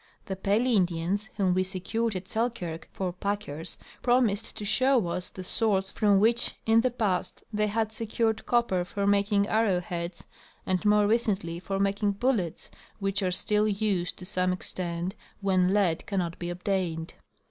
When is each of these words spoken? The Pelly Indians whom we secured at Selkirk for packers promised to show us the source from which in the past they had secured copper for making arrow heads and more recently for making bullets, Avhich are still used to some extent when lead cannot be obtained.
The 0.25 0.35
Pelly 0.35 0.73
Indians 0.73 1.29
whom 1.37 1.53
we 1.53 1.63
secured 1.63 2.15
at 2.15 2.27
Selkirk 2.27 2.89
for 2.91 3.13
packers 3.13 3.77
promised 4.01 4.57
to 4.57 4.65
show 4.65 5.07
us 5.09 5.29
the 5.29 5.43
source 5.43 5.91
from 5.91 6.19
which 6.19 6.55
in 6.65 6.81
the 6.81 6.89
past 6.89 7.43
they 7.53 7.67
had 7.67 7.91
secured 7.91 8.47
copper 8.47 8.83
for 8.83 9.05
making 9.05 9.45
arrow 9.45 9.79
heads 9.79 10.25
and 10.65 10.83
more 10.85 11.05
recently 11.05 11.59
for 11.59 11.77
making 11.77 12.13
bullets, 12.13 12.71
Avhich 12.99 13.27
are 13.27 13.29
still 13.29 13.67
used 13.67 14.17
to 14.17 14.25
some 14.25 14.51
extent 14.51 15.13
when 15.39 15.71
lead 15.71 16.07
cannot 16.07 16.39
be 16.39 16.49
obtained. 16.49 17.13